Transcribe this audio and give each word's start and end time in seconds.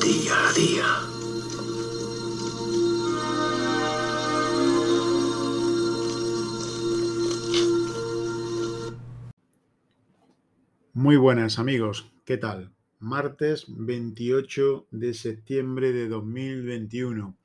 Día 0.00 0.48
a 0.48 0.52
día. 0.52 0.84
Muy 10.94 11.16
buenas 11.16 11.58
amigos, 11.58 12.12
¿qué 12.24 12.36
tal? 12.36 12.72
Martes 13.00 13.64
28 13.66 14.86
de 14.92 15.12
septiembre 15.12 15.90
de 15.90 16.08
2021 16.08 17.36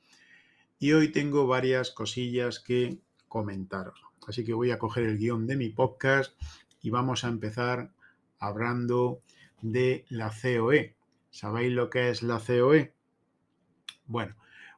y 0.78 0.94
hoy 0.94 1.08
tengo 1.12 1.48
varias 1.48 1.90
cosillas 1.90 2.60
que 2.60 3.00
comentaros. 3.28 4.00
Así 4.28 4.46
que 4.46 4.54
voy 4.54 4.70
a 4.70 4.78
coger 4.78 5.06
el 5.06 5.18
guion 5.18 5.48
de 5.48 5.56
mi 5.56 5.70
podcast 5.70 6.40
y 6.84 6.92
vamos 6.92 7.24
a 7.24 7.30
empezar 7.30 7.92
hablando 8.38 9.22
de 9.62 10.06
la 10.10 10.30
COE. 10.30 10.96
¿Sabéis 11.30 11.72
lo 11.72 11.90
que 11.90 12.10
es 12.10 12.24
la 12.24 12.40
COE? 12.40 12.94
Bueno, 14.06 14.36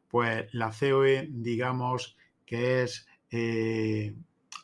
pues 0.08 0.54
la 0.54 0.72
COE 0.72 1.28
digamos 1.32 2.16
que 2.46 2.84
es 2.84 3.08
eh, 3.32 4.16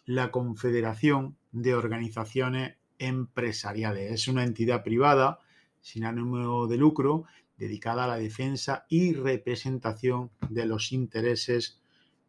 la 0.05 0.31
Confederación 0.31 1.37
de 1.51 1.73
Organizaciones 1.73 2.75
Empresariales. 2.97 4.11
Es 4.11 4.27
una 4.27 4.43
entidad 4.43 4.83
privada 4.83 5.39
sin 5.81 6.05
ánimo 6.05 6.67
de 6.67 6.77
lucro 6.77 7.25
dedicada 7.57 8.05
a 8.05 8.07
la 8.07 8.17
defensa 8.17 8.85
y 8.89 9.13
representación 9.13 10.31
de 10.49 10.65
los 10.65 10.91
intereses 10.91 11.79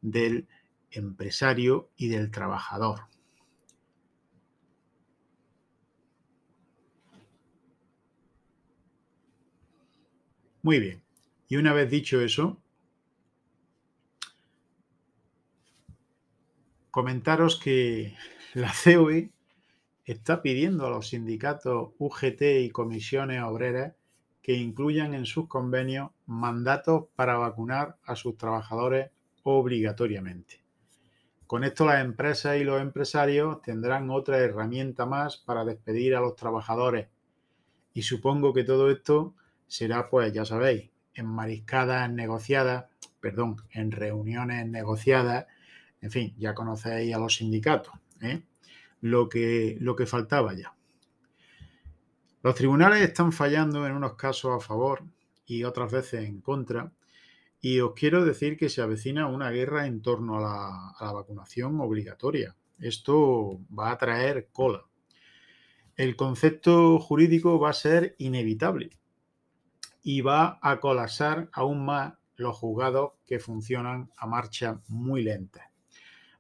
del 0.01 0.49
empresario 0.91 1.91
y 1.97 2.09
del 2.09 2.31
trabajador. 2.31 3.03
Muy 10.63 10.79
bien. 10.79 11.03
Y 11.49 11.57
una 11.57 11.73
vez 11.73 11.91
dicho 11.91 12.21
eso, 12.21 12.61
comentaros 16.91 17.59
que 17.59 18.15
la 18.55 18.73
COE 18.85 19.33
está 20.05 20.43
pidiendo 20.43 20.87
a 20.87 20.91
los 20.91 21.09
sindicatos 21.09 21.91
UGT 21.99 22.43
y 22.63 22.71
comisiones 22.71 23.43
obreras 23.43 23.95
que 24.43 24.55
incluyan 24.55 25.15
en 25.15 25.27
sus 25.27 25.49
convenios 25.49 26.11
mandatos 26.27 27.07
para 27.15 27.37
vacunar 27.37 27.97
a 28.05 28.17
sus 28.17 28.37
trabajadores 28.37 29.11
obligatoriamente. 29.43 30.63
Con 31.47 31.65
esto 31.65 31.85
las 31.85 32.05
empresas 32.05 32.59
y 32.59 32.65
los 32.65 32.81
empresarios 32.81 33.61
tendrán 33.63 34.11
otra 34.11 34.39
herramienta 34.39 35.07
más 35.07 35.37
para 35.37 35.65
despedir 35.65 36.15
a 36.15 36.21
los 36.21 36.37
trabajadores. 36.37 37.09
Y 37.93 38.03
supongo 38.03 38.53
que 38.53 38.65
todo 38.65 38.91
esto 38.91 39.35
será, 39.71 40.11
pues 40.11 40.33
ya 40.33 40.45
sabéis, 40.45 40.91
en 41.15 41.27
mariscadas 41.27 42.11
negociadas, 42.11 42.87
perdón, 43.21 43.57
en 43.71 43.93
reuniones 43.93 44.67
negociadas, 44.67 45.47
en 46.01 46.11
fin, 46.11 46.35
ya 46.37 46.55
conocéis 46.55 47.15
a 47.15 47.19
los 47.21 47.37
sindicatos, 47.37 47.95
¿eh? 48.21 48.43
lo, 49.01 49.29
que, 49.29 49.77
lo 49.81 49.95
que 49.95 50.07
faltaba 50.07 50.55
ya. 50.55 50.75
Los 52.43 52.57
tribunales 52.57 53.01
están 53.03 53.31
fallando 53.33 53.87
en 53.87 53.93
unos 53.93 54.15
casos 54.15 54.57
a 54.57 54.67
favor 54.67 55.05
y 55.47 55.63
otras 55.63 55.93
veces 55.93 56.25
en 56.25 56.41
contra. 56.41 56.93
Y 57.61 57.79
os 57.81 57.93
quiero 57.93 58.25
decir 58.25 58.57
que 58.57 58.71
se 58.71 58.83
avecina 58.83 59.27
una 59.27 59.51
guerra 59.51 59.87
en 59.87 60.01
torno 60.01 60.39
a 60.39 60.41
la, 60.41 60.91
a 60.99 61.05
la 61.05 61.13
vacunación 61.13 61.79
obligatoria. 61.81 62.57
Esto 62.79 63.61
va 63.79 63.93
a 63.93 63.99
traer 63.99 64.49
cola. 64.51 64.85
El 65.97 66.17
concepto 66.17 66.99
jurídico 66.99 67.61
va 67.61 67.71
a 67.71 67.75
ser 67.75 68.17
inevitable 68.19 69.00
y 70.03 70.21
va 70.21 70.59
a 70.63 70.81
colapsar 70.81 71.49
aún 71.53 71.85
más 71.85 72.15
los 72.37 72.57
juzgados 72.57 73.13
que 73.27 73.39
funcionan 73.39 74.11
a 74.17 74.27
marcha 74.27 74.81
muy 74.89 75.23
lenta. 75.23 75.71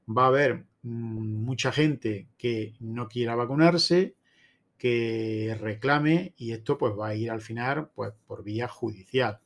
Va 0.09 0.25
a 0.25 0.28
haber 0.28 0.65
mm, 0.82 1.44
mucha 1.44 1.72
gente 1.72 2.28
que 2.38 2.75
no 2.81 3.09
quiera 3.09 3.34
vacunarse, 3.34 4.15
que 4.78 5.56
reclame 5.60 6.32
y 6.38 6.53
esto 6.53 6.78
pues 6.78 6.94
va 6.99 7.09
a 7.09 7.15
ir 7.15 7.31
al 7.31 7.43
final 7.43 7.91
pues 7.94 8.12
por 8.26 8.43
vía 8.43 8.66
judicial. 8.66 9.41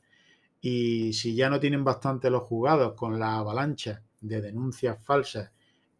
Y 0.61 1.13
si 1.13 1.35
ya 1.35 1.49
no 1.49 1.59
tienen 1.59 1.83
bastante 1.83 2.29
los 2.29 2.43
juzgados 2.43 2.93
con 2.93 3.19
la 3.19 3.35
avalancha 3.37 4.01
de 4.21 4.41
denuncias 4.41 4.97
falsas 5.03 5.51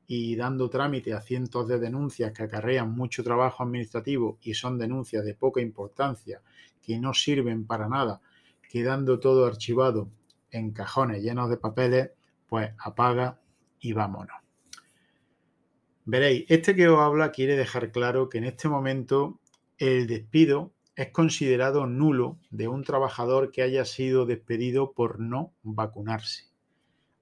y 0.07 0.35
dando 0.35 0.69
trámite 0.69 1.13
a 1.13 1.21
cientos 1.21 1.67
de 1.67 1.79
denuncias 1.79 2.31
que 2.31 2.43
acarrean 2.43 2.91
mucho 2.91 3.23
trabajo 3.23 3.63
administrativo 3.63 4.37
y 4.41 4.53
son 4.53 4.77
denuncias 4.77 5.25
de 5.25 5.33
poca 5.33 5.61
importancia 5.61 6.41
que 6.85 6.99
no 6.99 7.13
sirven 7.13 7.65
para 7.65 7.89
nada, 7.89 8.21
quedando 8.69 9.19
todo 9.19 9.45
archivado 9.45 10.09
en 10.51 10.71
cajones 10.71 11.23
llenos 11.23 11.49
de 11.49 11.57
papeles, 11.57 12.11
pues 12.47 12.71
apaga 12.77 13.39
y 13.79 13.93
vámonos. 13.93 14.37
Veréis, 16.05 16.45
este 16.49 16.75
que 16.75 16.87
os 16.87 16.99
habla 16.99 17.31
quiere 17.31 17.55
dejar 17.57 17.91
claro 17.91 18.29
que 18.29 18.37
en 18.37 18.43
este 18.43 18.69
momento 18.69 19.39
el 19.77 20.05
despido 20.05 20.71
es 20.95 21.09
considerado 21.09 21.87
nulo 21.87 22.37
de 22.51 22.67
un 22.67 22.83
trabajador 22.83 23.51
que 23.51 23.63
haya 23.63 23.83
sido 23.85 24.25
despedido 24.25 24.93
por 24.93 25.19
no 25.19 25.53
vacunarse. 25.63 26.45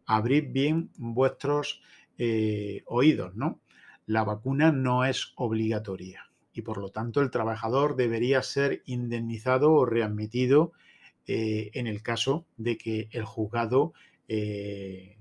Abrid 0.05 0.51
bien 0.51 0.91
vuestros 0.97 1.81
eh, 2.17 2.83
oídos, 2.85 3.35
¿no? 3.35 3.61
La 4.05 4.25
vacuna 4.25 4.73
no 4.73 5.05
es 5.05 5.31
obligatoria 5.37 6.32
y 6.53 6.61
por 6.61 6.77
lo 6.77 6.89
tanto 6.89 7.21
el 7.21 7.31
trabajador 7.31 7.95
debería 7.95 8.41
ser 8.43 8.83
indemnizado 8.85 9.73
o 9.73 9.85
readmitido 9.85 10.71
eh, 11.25 11.71
en 11.73 11.87
el 11.87 12.03
caso 12.03 12.45
de 12.57 12.77
que 12.77 13.09
el 13.11 13.25
juzgado 13.25 13.93
eh, 14.27 15.17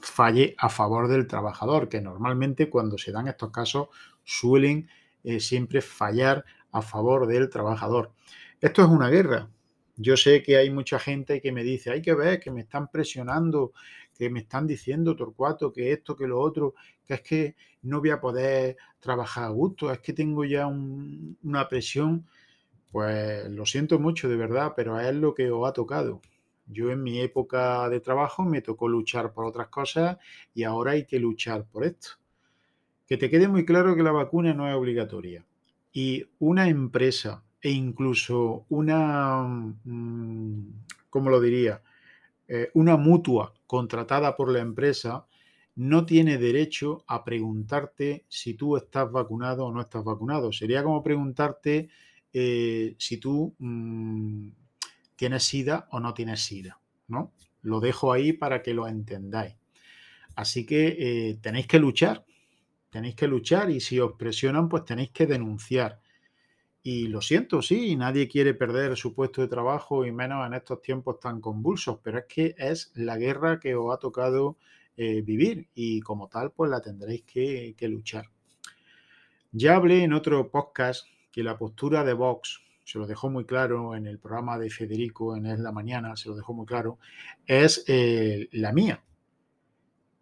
falle 0.00 0.54
a 0.58 0.68
favor 0.68 1.08
del 1.08 1.26
trabajador, 1.26 1.88
que 1.88 2.00
normalmente 2.00 2.68
cuando 2.68 2.98
se 2.98 3.12
dan 3.12 3.28
estos 3.28 3.50
casos 3.50 3.88
suelen 4.24 4.88
eh, 5.24 5.40
siempre 5.40 5.80
fallar 5.80 6.44
a 6.72 6.82
favor 6.82 7.26
del 7.26 7.48
trabajador. 7.48 8.12
Esto 8.60 8.82
es 8.82 8.88
una 8.88 9.08
guerra. 9.08 9.50
Yo 9.96 10.16
sé 10.16 10.42
que 10.42 10.56
hay 10.56 10.70
mucha 10.70 10.98
gente 10.98 11.40
que 11.40 11.52
me 11.52 11.62
dice, 11.62 11.90
hay 11.90 12.02
que 12.02 12.14
ver, 12.14 12.40
que 12.40 12.50
me 12.50 12.62
están 12.62 12.88
presionando, 12.88 13.72
que 14.16 14.30
me 14.30 14.40
están 14.40 14.66
diciendo, 14.66 15.16
Torcuato, 15.16 15.72
que 15.72 15.92
esto, 15.92 16.16
que 16.16 16.26
lo 16.26 16.40
otro, 16.40 16.74
que 17.06 17.14
es 17.14 17.20
que 17.22 17.56
no 17.82 18.00
voy 18.00 18.10
a 18.10 18.20
poder 18.20 18.76
trabajar 19.00 19.44
a 19.44 19.48
gusto, 19.48 19.90
es 19.92 20.00
que 20.00 20.12
tengo 20.12 20.44
ya 20.44 20.66
una 20.66 21.68
presión. 21.68 22.26
Pues 22.90 23.48
lo 23.50 23.64
siento 23.66 23.98
mucho, 23.98 24.28
de 24.28 24.36
verdad, 24.36 24.74
pero 24.76 25.00
es 25.00 25.14
lo 25.14 25.34
que 25.34 25.50
os 25.50 25.68
ha 25.68 25.72
tocado. 25.72 26.20
Yo 26.66 26.90
en 26.90 27.02
mi 27.02 27.20
época 27.20 27.88
de 27.88 28.00
trabajo 28.00 28.44
me 28.44 28.62
tocó 28.62 28.88
luchar 28.88 29.32
por 29.32 29.44
otras 29.44 29.68
cosas 29.68 30.18
y 30.54 30.64
ahora 30.64 30.92
hay 30.92 31.06
que 31.06 31.18
luchar 31.18 31.64
por 31.64 31.84
esto. 31.84 32.10
Que 33.06 33.16
te 33.16 33.30
quede 33.30 33.48
muy 33.48 33.64
claro 33.64 33.96
que 33.96 34.02
la 34.02 34.12
vacuna 34.12 34.54
no 34.54 34.68
es 34.68 34.74
obligatoria. 34.74 35.44
Y 35.92 36.26
una 36.38 36.68
empresa 36.68 37.42
e 37.60 37.70
incluso 37.70 38.66
una, 38.68 39.42
mm, 39.84 40.66
¿cómo 41.10 41.30
lo 41.30 41.40
diría? 41.40 41.82
Eh, 42.54 42.70
una 42.74 42.98
mutua 42.98 43.54
contratada 43.66 44.36
por 44.36 44.52
la 44.52 44.58
empresa 44.58 45.26
no 45.76 46.04
tiene 46.04 46.36
derecho 46.36 47.02
a 47.06 47.24
preguntarte 47.24 48.26
si 48.28 48.52
tú 48.52 48.76
estás 48.76 49.10
vacunado 49.10 49.64
o 49.64 49.72
no 49.72 49.80
estás 49.80 50.04
vacunado. 50.04 50.52
Sería 50.52 50.82
como 50.82 51.02
preguntarte 51.02 51.88
eh, 52.30 52.94
si 52.98 53.16
tú 53.16 53.54
mm, 53.58 54.48
tienes 55.16 55.44
SIDA 55.44 55.88
o 55.92 56.00
no 56.00 56.12
tienes 56.12 56.42
SIDA, 56.42 56.78
¿no? 57.08 57.32
Lo 57.62 57.80
dejo 57.80 58.12
ahí 58.12 58.34
para 58.34 58.60
que 58.60 58.74
lo 58.74 58.86
entendáis. 58.86 59.56
Así 60.34 60.66
que 60.66 60.96
eh, 60.98 61.38
tenéis 61.40 61.66
que 61.66 61.78
luchar, 61.78 62.26
tenéis 62.90 63.14
que 63.14 63.28
luchar 63.28 63.70
y 63.70 63.80
si 63.80 63.98
os 63.98 64.12
presionan, 64.18 64.68
pues 64.68 64.84
tenéis 64.84 65.08
que 65.08 65.24
denunciar. 65.24 66.01
Y 66.84 67.06
lo 67.06 67.20
siento, 67.20 67.62
sí, 67.62 67.94
nadie 67.94 68.26
quiere 68.26 68.54
perder 68.54 68.96
su 68.96 69.14
puesto 69.14 69.40
de 69.40 69.46
trabajo 69.46 70.04
y 70.04 70.10
menos 70.10 70.44
en 70.44 70.54
estos 70.54 70.82
tiempos 70.82 71.20
tan 71.20 71.40
convulsos, 71.40 72.00
pero 72.02 72.18
es 72.18 72.24
que 72.26 72.54
es 72.58 72.90
la 72.96 73.16
guerra 73.16 73.60
que 73.60 73.76
os 73.76 73.94
ha 73.94 73.98
tocado 73.98 74.56
eh, 74.96 75.22
vivir 75.22 75.68
y 75.74 76.00
como 76.00 76.28
tal, 76.28 76.50
pues 76.50 76.70
la 76.70 76.80
tendréis 76.80 77.22
que, 77.22 77.76
luchar. 77.88 78.26
Ya 79.52 79.76
hablé 79.76 80.02
en 80.02 80.12
otro 80.12 80.50
podcast 80.50 81.06
que 81.30 81.44
la 81.44 81.56
postura 81.56 82.02
de 82.02 82.14
Vox 82.14 82.60
se 82.84 82.98
lo 82.98 83.06
dejó 83.06 83.30
muy 83.30 83.44
claro 83.44 83.94
en 83.94 84.06
el 84.06 84.18
programa 84.18 84.58
de 84.58 84.68
Federico 84.68 85.36
en 85.36 85.46
Es 85.46 85.60
la 85.60 85.70
Mañana, 85.70 86.16
se 86.16 86.30
lo 86.30 86.34
dejó 86.34 86.52
muy 86.52 86.66
claro, 86.66 86.98
es 87.46 87.84
eh, 87.86 88.48
la 88.50 88.72
mía. 88.72 89.04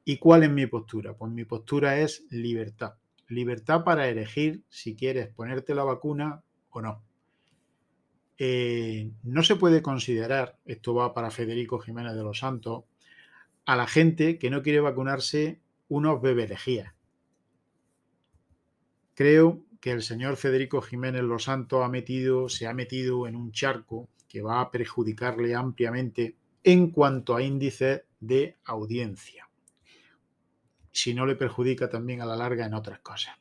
¿Y 0.04 0.18
cuál 0.18 0.42
es 0.42 0.50
mi 0.50 0.66
postura? 0.66 1.14
Pues 1.14 1.32
mi 1.32 1.46
postura 1.46 1.98
es 1.98 2.24
libertad. 2.30 2.94
Libertad 3.28 3.82
para 3.82 4.08
elegir 4.08 4.62
si 4.68 4.94
quieres 4.94 5.28
ponerte 5.28 5.74
la 5.74 5.84
vacuna 5.84 6.42
o 6.70 6.80
no. 6.80 7.02
Eh, 8.38 9.10
no 9.22 9.42
se 9.42 9.56
puede 9.56 9.82
considerar, 9.82 10.58
esto 10.64 10.94
va 10.94 11.12
para 11.12 11.30
Federico 11.30 11.78
Jiménez 11.78 12.14
de 12.14 12.22
los 12.22 12.38
Santos, 12.38 12.84
a 13.66 13.76
la 13.76 13.86
gente 13.86 14.38
que 14.38 14.50
no 14.50 14.62
quiere 14.62 14.80
vacunarse 14.80 15.60
unos 15.88 16.22
bebelejías. 16.22 16.94
Creo 19.14 19.62
que 19.80 19.90
el 19.90 20.02
señor 20.02 20.36
Federico 20.36 20.80
Jiménez 20.80 21.22
Los 21.22 21.44
Santos 21.44 21.84
ha 21.84 21.88
metido, 21.88 22.48
se 22.48 22.66
ha 22.66 22.72
metido 22.72 23.26
en 23.26 23.36
un 23.36 23.52
charco 23.52 24.08
que 24.28 24.40
va 24.40 24.60
a 24.60 24.70
perjudicarle 24.70 25.54
ampliamente 25.54 26.36
en 26.62 26.90
cuanto 26.90 27.34
a 27.34 27.42
índices 27.42 28.02
de 28.20 28.56
audiencia. 28.64 29.48
Si 30.92 31.14
no 31.14 31.26
le 31.26 31.36
perjudica 31.36 31.88
también 31.88 32.20
a 32.20 32.26
la 32.26 32.36
larga 32.36 32.66
en 32.66 32.74
otras 32.74 33.00
cosas. 33.00 33.34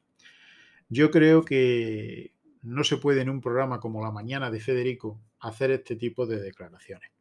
Yo 0.90 1.12
creo 1.12 1.44
que 1.44 2.34
no 2.62 2.84
se 2.84 2.98
puede 2.98 3.22
en 3.22 3.30
un 3.30 3.42
programa 3.42 3.80
como 3.80 4.04
La 4.04 4.12
Mañana 4.12 4.52
de 4.52 4.60
Federico 4.60 5.20
hacer 5.40 5.72
este 5.72 5.96
tipo 5.96 6.26
de 6.26 6.40
declaraciones. 6.40 7.12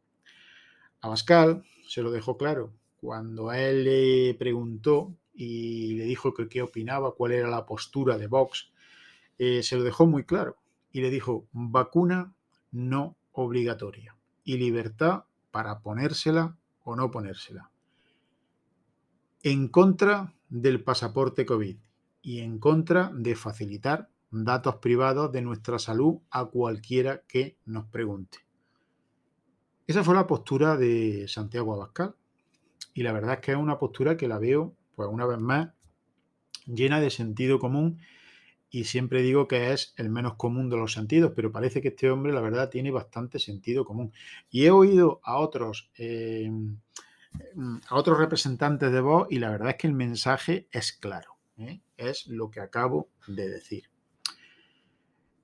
Abascal 1.01 1.63
se 1.87 2.01
lo 2.01 2.11
dejó 2.11 2.37
claro 2.37 2.73
cuando 2.97 3.49
a 3.49 3.59
él 3.59 3.85
le 3.85 4.35
preguntó 4.35 5.15
y 5.33 5.95
le 5.95 6.03
dijo 6.03 6.33
que 6.33 6.49
qué 6.49 6.61
opinaba, 6.61 7.15
cuál 7.15 7.31
era 7.31 7.49
la 7.49 7.65
postura 7.65 8.17
de 8.17 8.27
Vox, 8.27 8.71
eh, 9.37 9.63
se 9.63 9.77
lo 9.77 9.83
dejó 9.83 10.05
muy 10.05 10.25
claro 10.25 10.57
y 10.91 11.01
le 11.01 11.09
dijo 11.09 11.47
vacuna 11.53 12.33
no 12.71 13.15
obligatoria 13.31 14.17
y 14.43 14.57
libertad 14.57 15.23
para 15.51 15.79
ponérsela 15.79 16.57
o 16.83 16.95
no 16.95 17.09
ponérsela. 17.09 17.71
En 19.41 19.69
contra 19.69 20.33
del 20.49 20.83
pasaporte 20.83 21.45
COVID 21.45 21.77
y 22.21 22.39
en 22.41 22.59
contra 22.59 23.11
de 23.13 23.35
facilitar 23.35 24.09
datos 24.31 24.75
privados 24.75 25.31
de 25.31 25.41
nuestra 25.41 25.79
salud 25.79 26.19
a 26.29 26.45
cualquiera 26.45 27.23
que 27.27 27.57
nos 27.65 27.85
pregunte. 27.85 28.39
Esa 29.87 30.03
fue 30.03 30.13
la 30.13 30.27
postura 30.27 30.77
de 30.77 31.27
Santiago 31.27 31.73
Abascal. 31.73 32.15
Y 32.93 33.03
la 33.03 33.11
verdad 33.11 33.35
es 33.35 33.39
que 33.39 33.53
es 33.53 33.57
una 33.57 33.79
postura 33.79 34.17
que 34.17 34.27
la 34.27 34.37
veo, 34.37 34.75
pues 34.95 35.09
una 35.11 35.25
vez 35.25 35.39
más, 35.39 35.69
llena 36.67 36.99
de 36.99 37.09
sentido 37.09 37.59
común. 37.59 37.99
Y 38.69 38.83
siempre 38.83 39.23
digo 39.23 39.47
que 39.47 39.73
es 39.73 39.95
el 39.97 40.09
menos 40.09 40.35
común 40.35 40.69
de 40.69 40.77
los 40.77 40.93
sentidos, 40.93 41.33
pero 41.35 41.51
parece 41.51 41.81
que 41.81 41.87
este 41.87 42.11
hombre, 42.11 42.33
la 42.33 42.41
verdad, 42.41 42.69
tiene 42.69 42.91
bastante 42.91 43.39
sentido 43.39 43.83
común. 43.83 44.13
Y 44.51 44.65
he 44.65 44.71
oído 44.71 45.21
a 45.23 45.39
otros, 45.39 45.89
eh, 45.97 46.51
a 47.87 47.95
otros 47.95 48.19
representantes 48.19 48.91
de 48.91 49.01
voz, 49.01 49.27
y 49.31 49.39
la 49.39 49.49
verdad 49.49 49.71
es 49.71 49.75
que 49.77 49.87
el 49.87 49.93
mensaje 49.93 50.67
es 50.71 50.93
claro. 50.93 51.37
¿eh? 51.57 51.81
Es 51.97 52.27
lo 52.27 52.51
que 52.51 52.59
acabo 52.59 53.09
de 53.27 53.49
decir. 53.49 53.89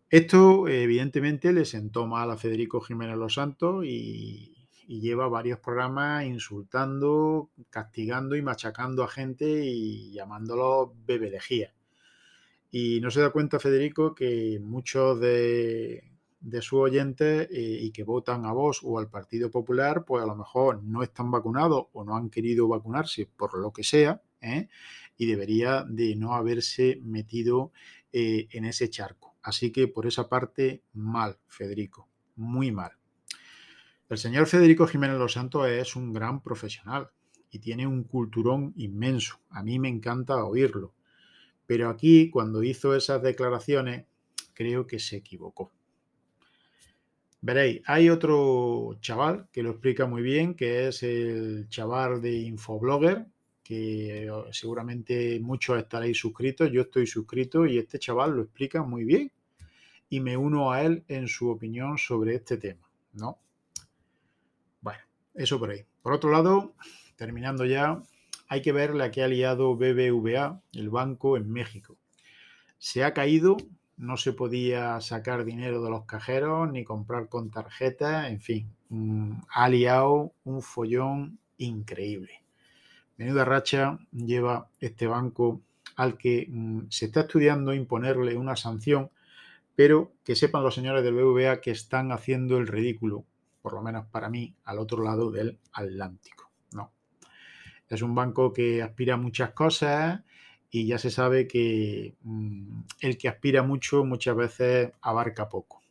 Esto, 0.09 0.67
evidentemente, 0.67 1.51
le 1.51 1.65
sentó 1.65 2.05
mal 2.05 2.29
a 2.29 2.37
Federico 2.37 2.79
Jiménez 2.79 3.17
Los 3.17 3.33
Santos 3.35 3.85
y, 3.85 4.51
lleva 4.87 5.27
varios 5.27 5.57
programas 5.59 6.25
insultando, 6.25 7.49
castigando 7.71 8.35
y 8.35 8.43
machacando 8.43 9.03
a 9.03 9.07
gente 9.07 9.65
y 9.65 10.11
llamándolo 10.11 10.93
bebelejía. 11.07 11.73
Y 12.69 12.99
no 13.01 13.09
se 13.09 13.21
da 13.21 13.31
cuenta 13.31 13.59
Federico 13.59 14.13
que 14.13 14.59
muchos 14.61 15.19
de, 15.19 16.03
sus 16.61 16.73
oyentes 16.73 17.49
eh, 17.51 17.79
y 17.81 17.91
que 17.91 18.03
votan 18.03 18.45
a 18.45 18.51
vos 18.53 18.81
o 18.83 18.99
al 18.99 19.09
Partido 19.09 19.49
Popular, 19.49 20.05
pues 20.05 20.23
a 20.23 20.27
lo 20.27 20.35
mejor 20.35 20.83
no 20.83 21.01
están 21.01 21.31
vacunados 21.31 21.87
o 21.93 22.03
no 22.03 22.15
han 22.15 22.29
querido 22.29 22.67
vacunarse 22.67 23.25
por 23.25 23.57
lo 23.57 23.73
que 23.73 23.83
sea, 23.83 24.21
¿eh? 24.39 24.67
y 25.17 25.25
debería 25.25 25.83
de 25.83 26.15
no 26.15 26.35
haberse 26.35 26.99
metido 27.01 27.71
eh, 28.13 28.47
en 28.51 28.65
ese 28.65 28.87
charco. 28.89 29.24
Así 29.45 29.71
que 29.71 29.87
por 29.87 30.07
esa 30.07 30.27
parte, 30.27 30.81
mal, 30.93 31.37
Federico, 31.47 32.09
muy 32.35 32.71
mal. 32.71 32.93
El 34.09 34.17
señor 34.17 34.47
Federico 34.47 34.87
Jiménez 34.87 35.19
Los 35.19 35.33
Santos 35.33 35.67
es 35.67 35.95
un 35.95 36.11
gran 36.11 36.41
profesional 36.41 37.11
y 37.51 37.59
tiene 37.59 37.85
un 37.85 38.05
culturón 38.05 38.73
inmenso. 38.75 39.39
A 39.51 39.61
mí 39.61 39.77
me 39.77 39.87
encanta 39.87 40.43
oírlo. 40.43 40.95
Pero 41.67 41.89
aquí, 41.89 42.31
cuando 42.31 42.63
hizo 42.63 42.95
esas 42.95 43.21
declaraciones, 43.21 44.07
creo 44.55 44.87
que 44.87 44.97
se 44.97 45.17
equivocó. 45.17 45.71
Veréis, 47.39 47.83
hay 47.85 48.09
otro 48.09 48.97
chaval 48.99 49.47
que 49.51 49.61
lo 49.61 49.69
explica 49.69 50.07
muy 50.07 50.23
bien, 50.23 50.55
que 50.55 50.87
es 50.87 51.03
el 51.03 51.69
chaval 51.69 52.19
de 52.19 52.33
Infoblogger, 52.33 53.27
que 53.63 54.27
seguramente 54.51 55.39
muchos 55.39 55.77
estaréis 55.77 56.17
suscritos, 56.17 56.71
yo 56.71 56.81
estoy 56.81 57.05
suscrito 57.05 57.67
y 57.67 57.77
este 57.77 57.99
chaval 57.99 58.31
lo 58.31 58.41
explica 58.41 58.81
muy 58.81 59.03
bien 59.03 59.31
y 60.09 60.19
me 60.19 60.37
uno 60.37 60.71
a 60.71 60.83
él 60.83 61.03
en 61.07 61.27
su 61.27 61.49
opinión 61.49 61.97
sobre 61.97 62.35
este 62.35 62.57
tema, 62.57 62.87
¿no? 63.13 63.39
Bueno, 64.81 65.01
eso 65.33 65.59
por 65.59 65.71
ahí. 65.71 65.85
Por 66.01 66.13
otro 66.13 66.31
lado, 66.31 66.73
terminando 67.15 67.65
ya, 67.65 68.01
hay 68.47 68.61
que 68.61 68.71
ver 68.71 68.93
la 68.93 69.11
que 69.11 69.23
ha 69.23 69.27
liado 69.27 69.75
BBVA, 69.75 70.61
el 70.73 70.89
banco 70.89 71.37
en 71.37 71.51
México. 71.51 71.97
Se 72.77 73.03
ha 73.03 73.13
caído, 73.13 73.57
no 73.97 74.17
se 74.17 74.33
podía 74.33 74.99
sacar 75.01 75.45
dinero 75.45 75.81
de 75.81 75.89
los 75.89 76.05
cajeros 76.05 76.71
ni 76.71 76.83
comprar 76.83 77.29
con 77.29 77.49
tarjeta, 77.49 78.29
en 78.29 78.41
fin, 78.41 78.69
mm, 78.89 79.31
ha 79.49 79.69
liado 79.69 80.33
un 80.43 80.61
follón 80.61 81.39
increíble. 81.57 82.43
Menuda 83.17 83.45
racha 83.45 83.97
lleva 84.11 84.67
este 84.79 85.07
banco 85.07 85.61
al 85.95 86.17
que 86.17 86.47
mm, 86.49 86.87
se 86.89 87.05
está 87.05 87.21
estudiando 87.21 87.73
imponerle 87.73 88.35
una 88.35 88.55
sanción, 88.55 89.09
pero 89.75 90.13
que 90.23 90.35
sepan 90.35 90.63
los 90.63 90.75
señores 90.75 91.03
del 91.03 91.15
BVA 91.15 91.61
que 91.61 91.71
están 91.71 92.11
haciendo 92.11 92.57
el 92.57 92.67
ridículo, 92.67 93.25
por 93.61 93.73
lo 93.73 93.81
menos 93.81 94.05
para 94.07 94.29
mí, 94.29 94.55
al 94.63 94.79
otro 94.79 95.03
lado 95.03 95.31
del 95.31 95.59
Atlántico. 95.73 96.49
No. 96.73 96.91
Es 97.89 98.01
un 98.01 98.15
banco 98.15 98.53
que 98.53 98.81
aspira 98.81 99.15
a 99.15 99.17
muchas 99.17 99.51
cosas 99.51 100.21
y 100.69 100.87
ya 100.87 100.97
se 100.97 101.11
sabe 101.11 101.47
que 101.47 102.15
mm, 102.21 102.81
el 103.01 103.17
que 103.17 103.27
aspira 103.27 103.63
mucho 103.63 104.05
muchas 104.05 104.35
veces 104.35 104.91
abarca 105.01 105.49
poco. 105.49 105.81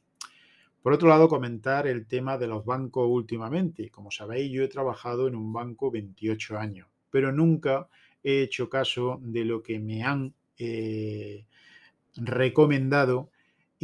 Por 0.82 0.92
otro 0.92 1.08
lado, 1.08 1.28
comentar 1.28 1.86
el 1.86 2.06
tema 2.06 2.36
de 2.36 2.46
los 2.46 2.64
bancos 2.64 3.08
últimamente. 3.08 3.90
Como 3.90 4.10
sabéis, 4.10 4.52
yo 4.52 4.62
he 4.62 4.68
trabajado 4.68 5.28
en 5.28 5.34
un 5.34 5.52
banco 5.52 5.90
28 5.90 6.58
años 6.58 6.88
pero 7.14 7.30
nunca 7.30 7.86
he 8.24 8.42
hecho 8.42 8.68
caso 8.68 9.20
de 9.22 9.44
lo 9.44 9.62
que 9.62 9.78
me 9.78 10.02
han 10.02 10.34
eh, 10.58 11.44
recomendado 12.16 13.30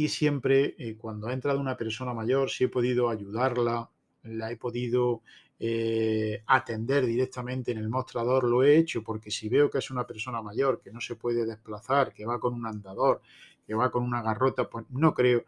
y 0.01 0.09
siempre 0.09 0.73
eh, 0.79 0.95
cuando 0.97 1.27
ha 1.27 1.33
entrado 1.33 1.59
una 1.59 1.77
persona 1.77 2.11
mayor, 2.11 2.49
si 2.49 2.63
he 2.63 2.69
podido 2.69 3.07
ayudarla, 3.07 3.87
la 4.23 4.51
he 4.51 4.57
podido 4.57 5.21
eh, 5.59 6.41
atender 6.47 7.05
directamente 7.05 7.71
en 7.71 7.77
el 7.77 7.87
mostrador, 7.87 8.45
lo 8.45 8.63
he 8.63 8.77
hecho 8.77 9.03
porque 9.03 9.29
si 9.29 9.47
veo 9.47 9.69
que 9.69 9.77
es 9.77 9.91
una 9.91 10.07
persona 10.07 10.41
mayor, 10.41 10.81
que 10.81 10.91
no 10.91 10.99
se 10.99 11.15
puede 11.15 11.45
desplazar, 11.45 12.13
que 12.13 12.25
va 12.25 12.39
con 12.39 12.55
un 12.55 12.65
andador, 12.65 13.21
que 13.67 13.75
va 13.75 13.91
con 13.91 14.03
una 14.03 14.23
garrota, 14.23 14.67
pues 14.67 14.85
no 14.89 15.13
creo 15.13 15.45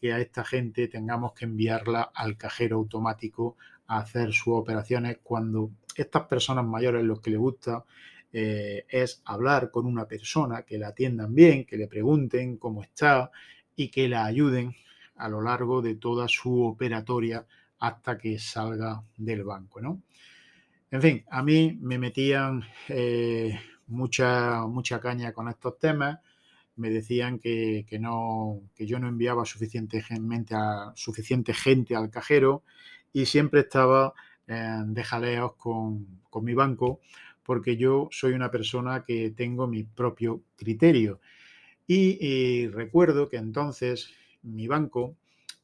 que 0.00 0.12
a 0.12 0.20
esta 0.20 0.44
gente 0.44 0.86
tengamos 0.86 1.32
que 1.32 1.46
enviarla 1.46 2.12
al 2.14 2.36
cajero 2.36 2.76
automático 2.76 3.56
a 3.88 3.98
hacer 3.98 4.32
sus 4.32 4.54
operaciones 4.54 5.18
cuando 5.20 5.72
estas 5.96 6.28
personas 6.28 6.64
mayores 6.64 7.02
lo 7.02 7.20
que 7.20 7.30
les 7.30 7.40
gusta 7.40 7.84
eh, 8.32 8.84
es 8.88 9.20
hablar 9.24 9.72
con 9.72 9.84
una 9.84 10.06
persona, 10.06 10.62
que 10.62 10.78
la 10.78 10.88
atiendan 10.88 11.34
bien, 11.34 11.64
que 11.64 11.76
le 11.76 11.88
pregunten 11.88 12.56
cómo 12.56 12.84
está 12.84 13.32
y 13.76 13.88
que 13.88 14.08
la 14.08 14.24
ayuden 14.24 14.74
a 15.16 15.28
lo 15.28 15.40
largo 15.40 15.82
de 15.82 15.94
toda 15.94 16.28
su 16.28 16.64
operatoria 16.64 17.46
hasta 17.78 18.18
que 18.18 18.38
salga 18.38 19.02
del 19.16 19.44
banco. 19.44 19.80
¿no? 19.80 20.02
En 20.90 21.02
fin, 21.02 21.24
a 21.30 21.42
mí 21.42 21.78
me 21.80 21.98
metían 21.98 22.64
eh, 22.88 23.58
mucha, 23.86 24.66
mucha 24.66 25.00
caña 25.00 25.32
con 25.32 25.48
estos 25.48 25.78
temas 25.78 26.18
me 26.76 26.90
decían 26.90 27.38
que, 27.38 27.84
no, 27.98 28.60
que 28.74 28.86
yo 28.86 28.98
no 28.98 29.08
enviaba 29.08 29.44
suficiente, 29.44 30.04
a, 30.50 30.92
suficiente 30.94 31.54
gente 31.54 31.96
al 31.96 32.10
cajero 32.10 32.62
y 33.12 33.26
siempre 33.26 33.60
estaba 33.60 34.14
de 34.46 35.02
jaleos 35.02 35.54
con, 35.56 36.06
mi 36.42 36.52
banco 36.52 37.00
porque 37.42 37.78
yo 37.78 38.08
soy 38.12 38.34
una 38.34 38.50
persona 38.50 39.04
que 39.04 39.30
tengo 39.30 39.66
mi 39.66 39.84
propio 39.84 40.42
criterio. 40.54 41.20
Y, 41.86 42.66
recuerdo 42.68 43.28
que 43.28 43.36
entonces 43.36 44.10
mi 44.42 44.66
banco, 44.66 45.14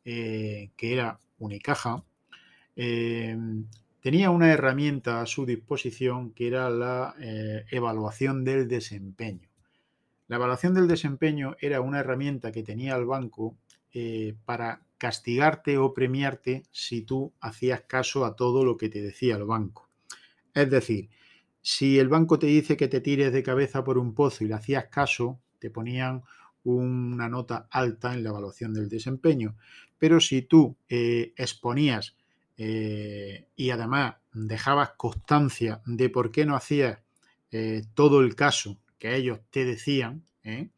eh, 0.05 0.71
que 0.77 0.93
era 0.93 1.19
Unicaja, 1.39 2.05
eh, 2.77 3.37
tenía 4.01 4.31
una 4.31 4.53
herramienta 4.53 5.21
a 5.21 5.27
su 5.27 5.47
disposición 5.47 6.33
que 6.33 6.49
era 6.49 6.69
la 6.69 7.15
eh, 7.21 7.65
evaluación 7.71 8.45
del 8.45 8.69
desempeño. 8.69 9.49
La 10.29 10.37
evaluación 10.37 10.75
del 10.75 10.89
desempeño 10.89 11.57
era 11.61 11.81
una 11.81 12.01
herramienta 12.01 12.53
que 12.53 12.63
tenía 12.63 12.97
el 12.97 13.05
banco 13.05 13.57
eh, 13.93 14.35
para 14.45 14.83
castigarte 14.99 15.79
o 15.79 15.95
premiarte 15.95 16.65
si 16.71 17.03
tú 17.03 17.33
hacías 17.41 17.83
caso 17.83 18.25
a 18.25 18.35
todo 18.35 18.65
lo 18.65 18.77
que 18.77 18.89
te 18.89 19.03
decía 19.03 19.37
el 19.37 19.45
banco. 19.45 19.89
Es 20.55 20.71
decir, 20.71 21.09
si 21.61 21.99
el 21.99 22.09
banco 22.09 22.39
te 22.39 22.47
dice 22.47 22.77
que 22.77 22.89
te 22.89 23.01
tires 23.01 23.33
de 23.33 23.43
cabeza 23.43 23.85
por 23.85 23.99
un 23.99 24.15
pozo 24.15 24.43
y 24.43 24.49
le 24.49 24.55
hacías 24.55 24.87
caso, 24.87 25.39
te 25.63 25.71
ponían 25.71 26.25
una 26.65 27.29
nota 27.29 27.69
alta 27.71 28.13
en 28.13 28.25
la 28.25 28.31
evaluación 28.31 28.75
del 28.75 28.89
desempeño. 28.89 29.55
Pero 29.97 30.19
si 30.19 30.43
tú 30.43 30.77
eh, 30.89 31.33
exponías 31.37 32.17
eh, 32.57 33.47
y 33.55 33.71
además 33.71 34.17
dejabas 34.33 34.91
constancia 34.97 35.81
de 35.87 36.09
por 36.09 36.33
qué 36.33 36.45
no 36.45 36.57
hacías 36.57 36.99
todo 37.93 38.23
el 38.23 38.35
caso 38.35 38.79
que 38.99 39.15
ellos 39.15 39.41
te 39.51 39.67
decían, 39.67 40.25
¿eh? 40.43 40.71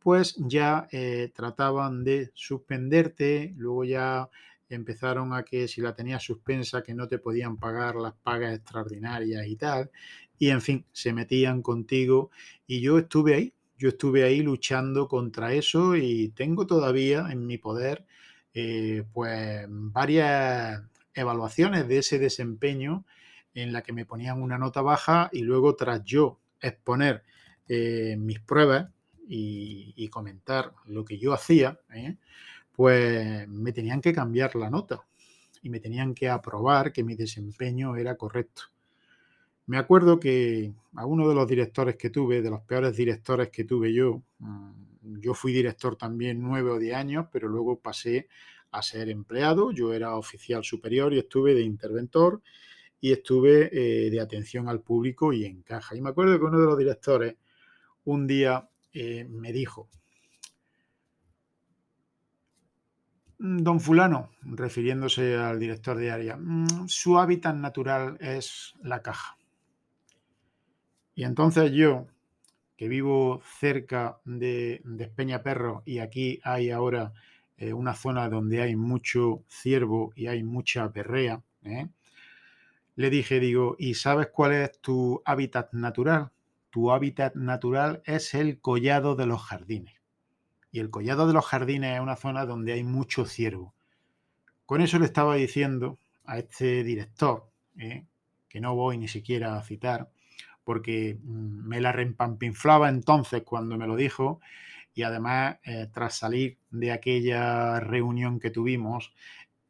pues 0.00 0.34
ya 0.38 0.88
eh, 0.90 1.30
trataban 1.34 2.02
de 2.02 2.30
suspenderte, 2.34 3.54
luego 3.56 3.84
ya 3.84 4.28
empezaron 4.68 5.34
a 5.34 5.44
que 5.44 5.68
si 5.68 5.80
la 5.80 5.94
tenías 5.94 6.22
suspensa 6.22 6.82
que 6.82 6.94
no 6.94 7.06
te 7.06 7.18
podían 7.18 7.58
pagar 7.58 7.96
las 7.96 8.14
pagas 8.14 8.56
extraordinarias 8.56 9.46
y 9.46 9.56
tal, 9.56 9.90
y 10.38 10.48
en 10.48 10.62
fin, 10.62 10.86
se 10.90 11.12
metían 11.12 11.60
contigo 11.60 12.30
y 12.66 12.80
yo 12.80 12.98
estuve 12.98 13.34
ahí, 13.34 13.52
yo 13.80 13.88
estuve 13.88 14.24
ahí 14.24 14.42
luchando 14.42 15.08
contra 15.08 15.54
eso 15.54 15.96
y 15.96 16.28
tengo 16.36 16.66
todavía 16.66 17.28
en 17.30 17.46
mi 17.46 17.56
poder 17.56 18.04
eh, 18.52 19.04
pues 19.14 19.64
varias 19.70 20.82
evaluaciones 21.14 21.88
de 21.88 21.98
ese 21.98 22.18
desempeño 22.18 23.06
en 23.54 23.72
la 23.72 23.80
que 23.80 23.94
me 23.94 24.04
ponían 24.04 24.42
una 24.42 24.58
nota 24.58 24.82
baja 24.82 25.30
y 25.32 25.40
luego 25.40 25.76
tras 25.76 26.04
yo 26.04 26.38
exponer 26.60 27.24
eh, 27.68 28.16
mis 28.18 28.38
pruebas 28.40 28.90
y, 29.26 30.08
comentar 30.08 30.74
lo 30.86 31.04
que 31.04 31.16
yo 31.18 31.32
hacía, 31.32 31.78
¿eh? 31.94 32.16
pues 32.72 33.48
me 33.48 33.72
tenían 33.72 34.00
que 34.00 34.12
cambiar 34.12 34.56
la 34.56 34.68
nota 34.68 35.06
y 35.62 35.70
me 35.70 35.80
tenían 35.80 36.14
que 36.14 36.28
aprobar 36.28 36.92
que 36.92 37.04
mi 37.04 37.14
desempeño 37.14 37.96
era 37.96 38.16
correcto. 38.16 38.64
Me 39.70 39.78
acuerdo 39.78 40.18
que 40.18 40.74
a 40.96 41.06
uno 41.06 41.28
de 41.28 41.34
los 41.36 41.46
directores 41.46 41.94
que 41.94 42.10
tuve, 42.10 42.42
de 42.42 42.50
los 42.50 42.62
peores 42.62 42.96
directores 42.96 43.50
que 43.50 43.62
tuve 43.62 43.94
yo, 43.94 44.20
mm, 44.40 45.20
yo 45.20 45.32
fui 45.32 45.52
director 45.52 45.94
también 45.94 46.42
nueve 46.42 46.70
o 46.72 46.78
diez 46.80 46.96
años, 46.96 47.26
pero 47.30 47.46
luego 47.48 47.78
pasé 47.78 48.26
a 48.72 48.82
ser 48.82 49.08
empleado, 49.08 49.70
yo 49.70 49.92
era 49.92 50.16
oficial 50.16 50.64
superior 50.64 51.14
y 51.14 51.20
estuve 51.20 51.54
de 51.54 51.62
interventor 51.62 52.42
y 53.00 53.12
estuve 53.12 53.70
eh, 53.72 54.10
de 54.10 54.20
atención 54.20 54.68
al 54.68 54.80
público 54.80 55.32
y 55.32 55.44
en 55.44 55.62
caja. 55.62 55.94
Y 55.94 56.00
me 56.00 56.10
acuerdo 56.10 56.36
que 56.36 56.46
uno 56.46 56.58
de 56.58 56.66
los 56.66 56.76
directores 56.76 57.36
un 58.06 58.26
día 58.26 58.68
eh, 58.92 59.24
me 59.30 59.52
dijo, 59.52 59.88
mm, 63.38 63.58
Don 63.58 63.78
fulano, 63.78 64.30
refiriéndose 64.42 65.36
al 65.36 65.60
director 65.60 65.96
de 65.96 66.10
área, 66.10 66.36
mm, 66.36 66.88
su 66.88 67.20
hábitat 67.20 67.54
natural 67.54 68.16
es 68.20 68.74
la 68.82 69.00
caja. 69.00 69.36
Y 71.20 71.24
entonces 71.24 71.70
yo, 71.72 72.06
que 72.78 72.88
vivo 72.88 73.42
cerca 73.58 74.22
de, 74.24 74.80
de 74.86 75.38
Perro 75.38 75.82
y 75.84 75.98
aquí 75.98 76.40
hay 76.42 76.70
ahora 76.70 77.12
eh, 77.58 77.74
una 77.74 77.92
zona 77.92 78.30
donde 78.30 78.62
hay 78.62 78.74
mucho 78.74 79.44
ciervo 79.46 80.14
y 80.16 80.28
hay 80.28 80.42
mucha 80.42 80.90
perrea, 80.90 81.42
¿eh? 81.62 81.88
le 82.96 83.10
dije, 83.10 83.38
digo, 83.38 83.76
¿y 83.78 83.96
sabes 83.96 84.28
cuál 84.28 84.52
es 84.52 84.80
tu 84.80 85.20
hábitat 85.26 85.74
natural? 85.74 86.30
Tu 86.70 86.90
hábitat 86.90 87.34
natural 87.34 88.00
es 88.06 88.32
el 88.32 88.58
collado 88.58 89.14
de 89.14 89.26
los 89.26 89.42
jardines. 89.42 90.00
Y 90.72 90.80
el 90.80 90.88
collado 90.88 91.26
de 91.26 91.34
los 91.34 91.44
jardines 91.44 91.96
es 91.96 92.00
una 92.00 92.16
zona 92.16 92.46
donde 92.46 92.72
hay 92.72 92.82
mucho 92.82 93.26
ciervo. 93.26 93.74
Con 94.64 94.80
eso 94.80 94.98
le 94.98 95.04
estaba 95.04 95.34
diciendo 95.34 95.98
a 96.24 96.38
este 96.38 96.82
director, 96.82 97.46
¿eh? 97.76 98.06
que 98.48 98.62
no 98.62 98.74
voy 98.74 98.96
ni 98.96 99.06
siquiera 99.06 99.58
a 99.58 99.62
citar, 99.62 100.08
porque 100.70 101.18
mm, 101.20 101.66
me 101.66 101.80
la 101.80 101.90
rempampinflaba 101.90 102.88
entonces 102.88 103.42
cuando 103.42 103.76
me 103.76 103.88
lo 103.88 103.96
dijo 103.96 104.40
y 104.94 105.02
además 105.02 105.56
eh, 105.64 105.88
tras 105.92 106.16
salir 106.16 106.58
de 106.70 106.92
aquella 106.92 107.80
reunión 107.80 108.38
que 108.38 108.50
tuvimos, 108.50 109.12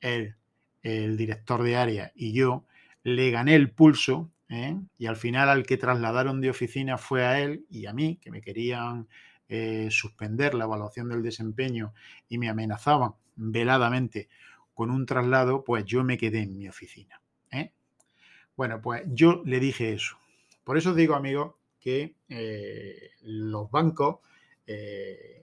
el 0.02 1.16
director 1.16 1.62
de 1.62 1.76
área 1.76 2.12
y 2.14 2.34
yo 2.34 2.66
le 3.02 3.30
gané 3.30 3.54
el 3.54 3.70
pulso 3.70 4.30
¿eh? 4.50 4.76
y 4.98 5.06
al 5.06 5.16
final 5.16 5.48
al 5.48 5.64
que 5.64 5.78
trasladaron 5.78 6.42
de 6.42 6.50
oficina 6.50 6.98
fue 6.98 7.24
a 7.24 7.40
él 7.40 7.64
y 7.70 7.86
a 7.86 7.94
mí, 7.94 8.18
que 8.20 8.30
me 8.30 8.42
querían 8.42 9.08
eh, 9.48 9.88
suspender 9.90 10.52
la 10.52 10.64
evaluación 10.64 11.08
del 11.08 11.22
desempeño 11.22 11.94
y 12.28 12.36
me 12.36 12.50
amenazaban 12.50 13.14
veladamente 13.36 14.28
con 14.74 14.90
un 14.90 15.06
traslado, 15.06 15.64
pues 15.64 15.86
yo 15.86 16.04
me 16.04 16.18
quedé 16.18 16.42
en 16.42 16.58
mi 16.58 16.68
oficina. 16.68 17.22
Bueno, 18.54 18.82
pues 18.82 19.04
yo 19.06 19.40
le 19.46 19.58
dije 19.58 19.94
eso. 19.94 20.19
Por 20.70 20.78
eso 20.78 20.90
os 20.90 20.96
digo, 20.96 21.16
amigos, 21.16 21.54
que 21.80 22.14
eh, 22.28 23.10
los 23.22 23.68
bancos 23.72 24.18
eh, 24.68 25.42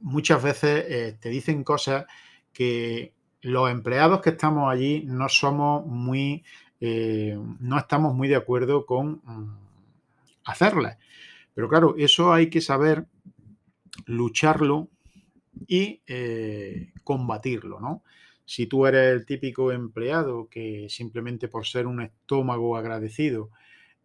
muchas 0.00 0.40
veces 0.40 0.84
eh, 0.88 1.18
te 1.20 1.28
dicen 1.28 1.64
cosas 1.64 2.06
que 2.52 3.14
los 3.40 3.68
empleados 3.68 4.20
que 4.20 4.30
estamos 4.30 4.72
allí 4.72 5.02
no 5.08 5.28
somos 5.28 5.84
muy, 5.86 6.44
no 6.78 7.78
estamos 7.80 8.14
muy 8.14 8.28
de 8.28 8.36
acuerdo 8.36 8.86
con 8.86 9.20
mm, 9.24 9.58
hacerlas. 10.44 10.98
Pero 11.52 11.68
claro, 11.68 11.96
eso 11.98 12.32
hay 12.32 12.48
que 12.48 12.60
saber 12.60 13.06
lucharlo 14.04 14.88
y 15.66 16.00
combatirlo, 17.02 17.80
¿no? 17.80 18.04
Si 18.44 18.68
tú 18.68 18.86
eres 18.86 19.16
el 19.16 19.26
típico 19.26 19.72
empleado 19.72 20.48
que 20.48 20.86
simplemente 20.90 21.48
por 21.48 21.66
ser 21.66 21.88
un 21.88 22.02
estómago 22.02 22.76
agradecido 22.76 23.50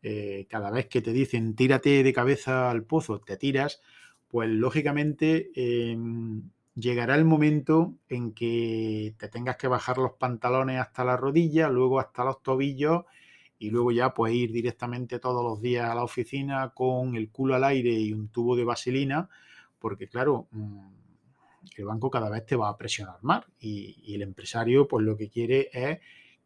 eh, 0.03 0.48
cada 0.50 0.72
vez 0.72 0.88
que 0.88 1.01
te 1.01 1.13
dicen 1.13 1.55
tírate 1.55 2.03
de 2.03 2.13
cabeza 2.13 2.72
al 2.72 2.84
pozo, 2.84 3.20
te 3.20 3.38
tiras, 3.38 3.81
pues 4.27 4.50
lógicamente 4.50 5.51
em, 5.55 6.50
llegará 6.75 7.15
el 7.15 7.25
momento 7.25 7.96
en 8.10 8.34
que 8.34 9.13
te 9.17 9.27
tengas 9.27 9.58
que 9.58 9.67
bajar 9.67 9.98
los 9.98 10.13
pantalones 10.13 10.79
hasta 10.79 11.03
la 11.03 11.17
rodilla, 11.17 11.70
luego 11.70 12.00
hasta 12.00 12.24
los 12.24 12.41
tobillos 12.41 13.05
y 13.60 13.70
luego 13.70 13.91
ya 13.91 14.13
puedes 14.13 14.36
ir 14.36 14.51
directamente 14.51 15.20
todos 15.20 15.43
los 15.43 15.62
días 15.62 15.89
a 15.89 15.96
la 15.96 16.03
oficina 16.03 16.72
con 16.74 17.15
el 17.15 17.29
culo 17.29 17.55
al 17.55 17.63
aire 17.63 17.91
y 17.91 18.13
un 18.13 18.29
tubo 18.29 18.55
de 18.55 18.63
vaselina, 18.63 19.29
porque 19.77 20.08
claro, 20.08 20.48
mm, 20.51 20.88
el 21.77 21.86
banco 21.86 22.10
cada 22.10 22.29
vez 22.29 22.46
te 22.46 22.55
va 22.55 22.70
a 22.70 22.77
presionar 22.77 23.17
más 23.22 23.46
y 23.60 24.15
el 24.15 24.24
empresario 24.24 24.88
pues 24.88 25.05
lo 25.05 25.15
que 25.15 25.29
quiere 25.29 25.70
es 25.72 26.00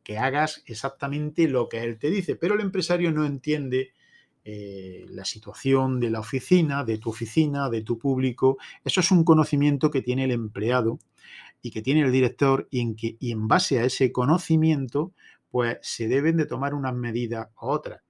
que 0.05 0.19
hagas 0.19 0.63
exactamente 0.67 1.50
lo 1.50 1.67
que 1.67 1.83
él 1.83 1.97
te 1.97 2.12
dice, 2.12 2.35
pero 2.35 2.53
el 2.53 2.62
empresario 2.62 3.12
no 3.12 3.25
entiende 3.25 3.91
eh, 4.45 5.03
la 5.09 5.25
situación 5.25 6.00
de 6.00 6.12
la 6.12 6.19
oficina, 6.19 6.83
de 6.83 7.00
tu 7.00 7.09
oficina, 7.09 7.71
de 7.71 7.81
tu 7.81 7.97
público. 7.97 8.59
Eso 8.83 9.00
es 9.00 9.09
un 9.09 9.24
conocimiento 9.24 9.89
que 9.89 10.03
tiene 10.03 10.25
el 10.25 10.31
empleado 10.31 11.00
y 11.63 11.71
que 11.71 11.81
tiene 11.81 12.01
el 12.01 12.12
director 12.12 12.67
y 12.69 12.81
en, 12.81 12.95
que, 12.95 13.17
y 13.19 13.31
en 13.31 13.47
base 13.47 13.79
a 13.79 13.85
ese 13.85 14.12
conocimiento, 14.12 15.12
pues 15.50 15.79
se 15.81 16.07
deben 16.07 16.38
de 16.38 16.45
tomar 16.45 16.75
unas 16.75 16.93
medidas 16.93 17.47
u 17.59 17.65
otras. 17.65 18.03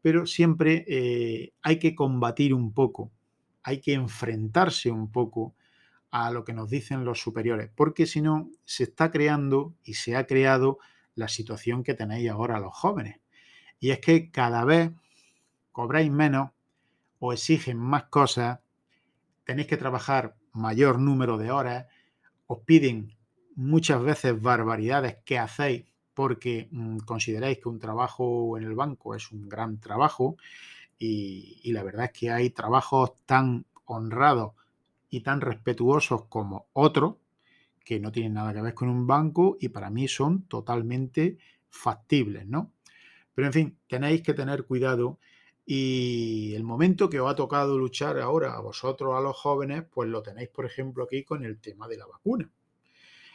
Pero 0.00 0.24
siempre 0.24 0.86
eh, 0.88 1.52
hay 1.60 1.78
que 1.78 1.94
combatir 1.94 2.54
un 2.54 2.72
poco, 2.72 3.10
hay 3.62 3.82
que 3.82 3.92
enfrentarse 3.92 4.90
un 4.90 5.12
poco 5.12 5.54
a 6.10 6.30
lo 6.30 6.44
que 6.44 6.54
nos 6.54 6.70
dicen 6.70 7.04
los 7.04 7.20
superiores, 7.20 7.68
porque 7.74 8.06
si 8.06 8.22
no, 8.22 8.50
se 8.64 8.84
está 8.84 9.10
creando 9.10 9.74
y 9.84 9.94
se 9.94 10.16
ha 10.16 10.26
creado 10.26 10.78
la 11.14 11.28
situación 11.28 11.82
que 11.82 11.94
tenéis 11.94 12.30
ahora 12.30 12.60
los 12.60 12.74
jóvenes. 12.74 13.20
Y 13.80 13.90
es 13.90 14.00
que 14.00 14.30
cada 14.30 14.64
vez 14.64 14.90
cobráis 15.72 16.10
menos 16.10 16.50
o 17.18 17.32
exigen 17.32 17.78
más 17.78 18.04
cosas, 18.04 18.60
tenéis 19.44 19.68
que 19.68 19.76
trabajar 19.76 20.36
mayor 20.52 20.98
número 20.98 21.38
de 21.38 21.50
horas, 21.50 21.86
os 22.46 22.60
piden 22.60 23.16
muchas 23.54 24.02
veces 24.02 24.40
barbaridades 24.40 25.18
que 25.24 25.38
hacéis 25.38 25.86
porque 26.14 26.68
mm, 26.70 26.98
consideráis 26.98 27.58
que 27.58 27.68
un 27.68 27.78
trabajo 27.78 28.58
en 28.58 28.64
el 28.64 28.74
banco 28.74 29.14
es 29.14 29.30
un 29.32 29.48
gran 29.48 29.78
trabajo 29.80 30.36
y, 30.98 31.60
y 31.62 31.72
la 31.72 31.82
verdad 31.82 32.06
es 32.06 32.12
que 32.12 32.30
hay 32.30 32.50
trabajos 32.50 33.12
tan 33.24 33.64
honrados 33.86 34.52
y 35.08 35.20
tan 35.20 35.40
respetuosos 35.40 36.26
como 36.26 36.66
otros 36.72 37.16
que 37.84 38.00
no 38.00 38.12
tienen 38.12 38.34
nada 38.34 38.52
que 38.52 38.62
ver 38.62 38.74
con 38.74 38.88
un 38.88 39.06
banco 39.06 39.56
y 39.60 39.68
para 39.68 39.90
mí 39.90 40.08
son 40.08 40.42
totalmente 40.48 41.38
factibles, 41.68 42.46
¿no? 42.46 42.72
Pero 43.34 43.46
en 43.46 43.52
fin, 43.52 43.78
tenéis 43.86 44.22
que 44.22 44.34
tener 44.34 44.64
cuidado 44.64 45.18
y 45.64 46.54
el 46.54 46.64
momento 46.64 47.08
que 47.08 47.20
os 47.20 47.30
ha 47.30 47.36
tocado 47.36 47.78
luchar 47.78 48.18
ahora 48.18 48.54
a 48.54 48.60
vosotros, 48.60 49.14
a 49.16 49.20
los 49.20 49.36
jóvenes, 49.36 49.84
pues 49.90 50.08
lo 50.08 50.22
tenéis, 50.22 50.48
por 50.48 50.66
ejemplo, 50.66 51.04
aquí 51.04 51.24
con 51.24 51.44
el 51.44 51.60
tema 51.60 51.88
de 51.88 51.96
la 51.96 52.06
vacuna. 52.06 52.50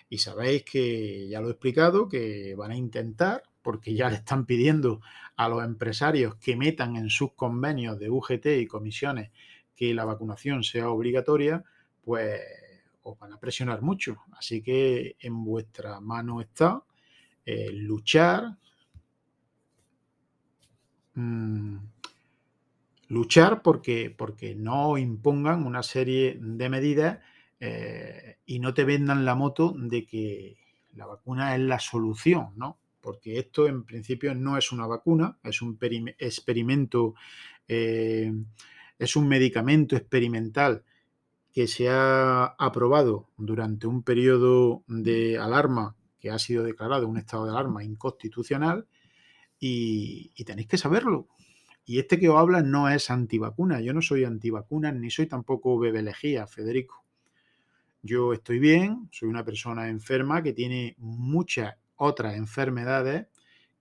Y 0.09 0.19
sabéis 0.19 0.63
que 0.63 1.27
ya 1.27 1.41
lo 1.41 1.47
he 1.47 1.51
explicado, 1.51 2.07
que 2.07 2.55
van 2.55 2.71
a 2.71 2.75
intentar, 2.75 3.43
porque 3.61 3.93
ya 3.93 4.09
le 4.09 4.17
están 4.17 4.45
pidiendo 4.45 5.01
a 5.35 5.49
los 5.49 5.63
empresarios 5.63 6.35
que 6.35 6.55
metan 6.55 6.95
en 6.95 7.09
sus 7.09 7.33
convenios 7.33 7.99
de 7.99 8.09
UGT 8.09 8.45
y 8.59 8.67
comisiones 8.67 9.31
que 9.75 9.93
la 9.93 10.05
vacunación 10.05 10.63
sea 10.63 10.89
obligatoria, 10.89 11.63
pues 12.01 12.41
os 13.07 13.17
van 13.17 13.33
a 13.33 13.39
presionar 13.39 13.81
mucho. 13.81 14.17
Así 14.37 14.61
que 14.61 15.15
en 15.19 15.43
vuestra 15.43 15.99
mano 15.99 16.41
está 16.41 16.83
eh, 17.45 17.71
luchar, 17.71 18.57
mm, 21.15 21.77
luchar 23.09 23.61
porque, 23.61 24.13
porque 24.15 24.55
no 24.55 24.97
impongan 24.97 25.65
una 25.65 25.83
serie 25.83 26.37
de 26.41 26.69
medidas 26.69 27.19
eh, 27.59 28.37
y 28.45 28.59
no 28.59 28.73
te 28.73 28.83
vendan 28.83 29.25
la 29.25 29.35
moto 29.35 29.73
de 29.77 30.05
que 30.05 30.57
la 30.93 31.05
vacuna 31.05 31.55
es 31.55 31.61
la 31.61 31.79
solución, 31.79 32.53
¿no? 32.57 32.79
Porque 33.01 33.39
esto 33.39 33.67
en 33.67 33.85
principio 33.85 34.35
no 34.35 34.57
es 34.57 34.71
una 34.71 34.85
vacuna, 34.85 35.37
es 35.43 35.61
un 35.61 35.77
experimento, 36.17 37.13
eh, 37.67 38.33
es 38.99 39.15
un 39.15 39.27
medicamento 39.27 39.95
experimental 39.95 40.83
que 41.51 41.67
se 41.67 41.89
ha 41.89 42.45
aprobado 42.45 43.29
durante 43.37 43.87
un 43.87 44.03
periodo 44.03 44.83
de 44.87 45.37
alarma 45.37 45.95
que 46.19 46.29
ha 46.29 46.39
sido 46.39 46.63
declarado 46.63 47.07
un 47.07 47.17
estado 47.17 47.45
de 47.45 47.51
alarma 47.51 47.83
inconstitucional 47.83 48.87
y, 49.59 50.31
tenéis 50.43 50.67
que 50.67 50.77
saberlo. 50.77 51.27
Y 51.85 51.99
este 51.99 52.19
que 52.19 52.29
os 52.29 52.37
habla 52.37 52.61
no 52.61 52.89
es 52.89 53.09
antivacuna. 53.09 53.81
Yo 53.81 53.93
no 53.93 54.01
soy 54.01 54.23
antivacuna 54.23 54.91
ni 54.91 55.09
soy 55.09 55.27
tampoco 55.27 55.79
bebelejía, 55.79 56.45
Federico. 56.47 57.03
Yo 58.01 58.33
estoy 58.33 58.59
bien, 58.59 59.09
soy 59.11 59.29
una 59.29 59.43
persona 59.43 59.89
enferma 59.89 60.43
que 60.43 60.53
tiene 60.53 60.95
muchas 60.99 61.75
otras 61.95 62.35
enfermedades 62.35 63.27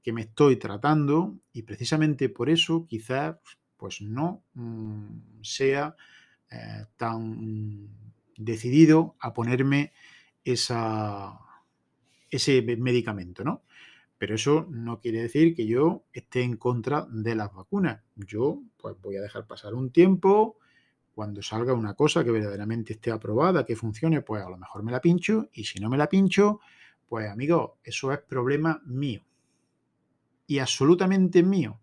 que 0.03 0.13
me 0.13 0.23
estoy 0.23 0.57
tratando 0.57 1.37
y 1.53 1.63
precisamente 1.63 2.29
por 2.29 2.49
eso 2.49 2.87
quizás 2.87 3.37
pues 3.77 4.01
no 4.01 4.45
mm, 4.55 5.43
sea 5.43 5.97
eh, 6.57 6.87
tan 6.97 7.89
decidido 8.37 9.17
a 9.21 9.33
ponerme 9.33 9.93
esa, 10.45 11.39
ese 12.31 12.63
medicamento, 12.63 13.45
¿no? 13.45 13.63
Pero 14.19 14.35
eso 14.35 14.67
no 14.71 15.01
quiere 15.01 15.23
decir 15.23 15.55
que 15.55 15.67
yo 15.67 16.05
esté 16.13 16.43
en 16.43 16.57
contra 16.57 17.07
de 17.11 17.35
las 17.35 17.53
vacunas. 17.53 18.03
Yo 18.15 18.63
pues 18.79 18.97
voy 19.03 19.17
a 19.17 19.23
dejar 19.23 19.47
pasar 19.47 19.75
un 19.75 19.91
tiempo, 19.91 20.57
cuando 21.17 21.43
salga 21.43 21.73
una 21.73 21.95
cosa 21.95 22.23
que 22.25 22.31
verdaderamente 22.31 22.93
esté 22.93 23.11
aprobada, 23.11 23.65
que 23.65 23.75
funcione, 23.75 24.21
pues 24.21 24.43
a 24.43 24.51
lo 24.51 24.59
mejor 24.59 24.83
me 24.83 24.93
la 24.93 25.01
pincho 25.01 25.49
y 25.53 25.65
si 25.65 25.79
no 25.81 25.89
me 25.89 25.97
la 25.97 26.09
pincho, 26.09 26.61
pues 27.09 27.31
amigo, 27.31 27.79
eso 27.83 28.13
es 28.13 28.19
problema 28.21 28.83
mío. 28.85 29.23
Y 30.47 30.59
absolutamente 30.59 31.43
mío. 31.43 31.81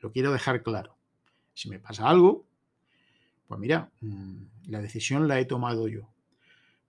Lo 0.00 0.12
quiero 0.12 0.32
dejar 0.32 0.62
claro. 0.62 0.98
Si 1.54 1.70
me 1.70 1.78
pasa 1.78 2.08
algo, 2.08 2.46
pues 3.50 3.58
mira, 3.58 3.90
mm, 4.00 4.68
la 4.68 4.80
decisión 4.80 5.26
la 5.26 5.40
he 5.40 5.44
tomado 5.44 5.88
yo. 5.88 6.08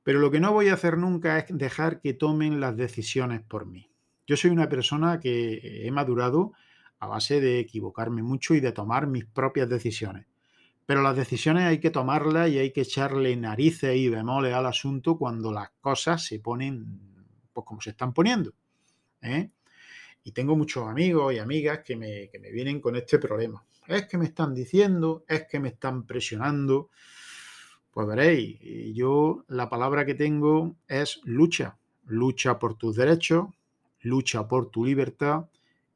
Pero 0.04 0.20
lo 0.20 0.30
que 0.30 0.40
no 0.40 0.54
voy 0.54 0.70
a 0.70 0.76
hacer 0.76 0.96
nunca 0.96 1.40
es 1.40 1.46
dejar 1.50 2.02
que 2.02 2.14
tomen 2.14 2.60
las 2.60 2.78
decisiones 2.78 3.42
por 3.42 3.66
mí. 3.66 3.90
Yo 4.28 4.38
soy 4.38 4.52
una 4.52 4.70
persona 4.70 5.20
que 5.20 5.88
he 5.88 5.90
madurado 5.90 6.54
a 7.00 7.08
base 7.08 7.42
de 7.42 7.58
equivocarme 7.58 8.22
mucho 8.22 8.54
y 8.54 8.60
de 8.60 8.74
tomar 8.74 9.08
mis 9.08 9.26
propias 9.26 9.70
decisiones. 9.70 10.28
Pero 10.86 11.02
las 11.02 11.16
decisiones 11.16 11.64
hay 11.64 11.80
que 11.80 11.90
tomarlas 11.90 12.52
y 12.52 12.60
hay 12.60 12.72
que 12.72 12.82
echarle 12.82 13.36
narices 13.36 13.98
y 13.98 14.10
bemoles 14.10 14.54
al 14.54 14.68
asunto 14.68 15.18
cuando 15.18 15.52
las 15.52 15.72
cosas 15.82 16.24
se 16.24 16.38
ponen 16.38 17.26
pues 17.54 17.66
como 17.66 17.82
se 17.82 17.90
están 17.90 18.14
poniendo. 18.14 18.54
¿eh? 19.24 19.50
Y 20.24 20.32
tengo 20.32 20.56
muchos 20.56 20.88
amigos 20.88 21.34
y 21.34 21.40
amigas 21.40 21.80
que 21.84 21.96
me, 21.96 22.30
que 22.30 22.38
me 22.38 22.52
vienen 22.52 22.80
con 22.80 22.96
este 22.96 23.18
problema. 23.18 23.66
Es 23.88 24.08
que 24.08 24.18
me 24.18 24.26
están 24.26 24.54
diciendo, 24.54 25.26
es 25.28 25.48
que 25.48 25.60
me 25.60 25.70
están 25.70 26.04
presionando. 26.04 26.90
Pues 27.92 28.08
veréis, 28.08 28.60
yo 28.94 29.44
la 29.48 29.70
palabra 29.70 30.06
que 30.06 30.16
tengo 30.16 30.76
es 30.88 31.20
lucha. 31.24 31.78
Lucha 32.06 32.60
por 32.60 32.76
tus 32.76 32.96
derechos, 32.96 33.48
lucha 34.02 34.48
por 34.48 34.70
tu 34.70 34.86
libertad 34.86 35.46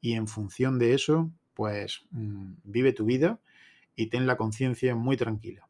y 0.00 0.12
en 0.12 0.28
función 0.28 0.78
de 0.78 0.94
eso, 0.94 1.30
pues 1.54 2.04
mm, 2.10 2.52
vive 2.64 2.92
tu 2.92 3.04
vida 3.04 3.40
y 3.94 4.06
ten 4.06 4.26
la 4.26 4.36
conciencia 4.36 4.94
muy 4.94 5.16
tranquila. 5.16 5.68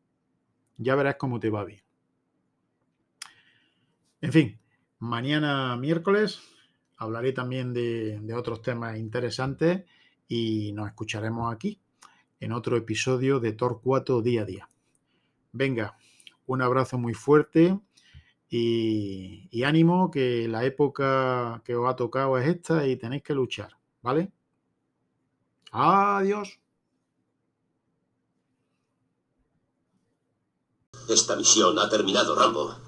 Ya 0.78 0.94
verás 0.94 1.16
cómo 1.16 1.40
te 1.40 1.50
va 1.50 1.64
bien. 1.64 1.82
En 4.20 4.32
fin, 4.32 4.58
mañana 4.99 5.76
miércoles 5.76 6.40
hablaré 6.96 7.32
también 7.32 7.73
de, 7.73 8.18
de 8.20 8.35
otros 8.35 8.62
temas 8.62 8.99
interesantes 8.99 9.85
y 10.28 10.73
nos 10.73 10.88
escucharemos 10.88 11.54
aquí 11.54 11.80
en 12.40 12.52
otro 12.52 12.76
episodio 12.76 13.40
de 13.40 13.52
Torcuato 13.52 14.22
Día 14.22 14.42
a 14.42 14.44
Día. 14.44 14.70
Venga, 15.52 15.96
un 16.46 16.62
abrazo 16.62 16.98
muy 16.98 17.14
fuerte 17.14 17.78
y, 18.48 19.62
ánimo 19.64 20.10
que 20.10 20.46
la 20.48 20.64
época 20.64 21.62
que 21.64 21.74
os 21.74 21.88
ha 21.88 21.96
tocado 21.96 22.38
es 22.38 22.48
esta 22.48 22.86
y 22.86 22.96
tenéis 22.96 23.22
que 23.22 23.34
luchar, 23.34 23.76
¿vale? 24.02 24.32
Adiós. 25.72 26.60
Esta 31.08 31.36
misión 31.36 31.78
ha 31.78 31.88
terminado, 31.88 32.34
Rambo. 32.34 32.85